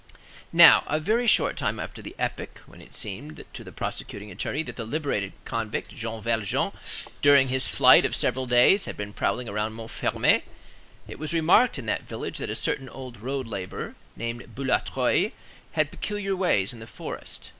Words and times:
Now, 0.51 0.83
a 0.87 0.99
very 0.99 1.27
short 1.27 1.57
time 1.57 1.79
after 1.79 2.01
the 2.01 2.15
epoch 2.17 2.61
when 2.65 2.81
it 2.81 2.95
seemed 2.95 3.45
to 3.53 3.63
the 3.63 3.71
prosecuting 3.71 4.31
attorney 4.31 4.63
that 4.63 4.75
the 4.75 4.83
liberated 4.83 5.33
convict 5.45 5.95
Jean 5.95 6.23
Valjean 6.23 6.71
during 7.21 7.49
his 7.49 7.67
flight 7.67 8.03
of 8.03 8.15
several 8.15 8.47
days 8.47 8.85
had 8.85 8.97
been 8.97 9.13
prowling 9.13 9.47
around 9.47 9.73
Montfermeil, 9.73 10.41
it 11.07 11.19
was 11.19 11.35
remarked 11.35 11.77
in 11.77 11.85
that 11.85 12.07
village 12.07 12.39
that 12.39 12.49
a 12.49 12.55
certain 12.55 12.89
old 12.89 13.17
road 13.17 13.45
laborer, 13.45 13.93
named 14.15 14.55
Boulatruelle, 14.55 15.33
had 15.73 15.91
"peculiar 15.91 16.35
ways" 16.35 16.73
in 16.73 16.79
the 16.79 16.87
forest. 16.87 17.49